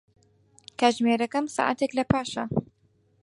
[0.79, 2.43] کاتژمێرەکەم سەعاتێک لەپاشە.